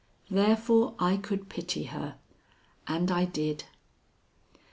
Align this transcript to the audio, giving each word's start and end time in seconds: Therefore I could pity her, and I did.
Therefore 0.31 0.95
I 0.97 1.15
could 1.17 1.47
pity 1.47 1.83
her, 1.83 2.15
and 2.87 3.11
I 3.11 3.25
did. 3.25 3.65